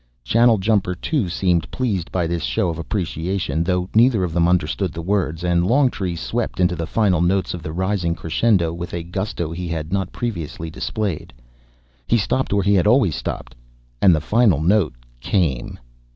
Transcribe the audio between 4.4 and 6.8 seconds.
understood the words, and Longtree swept into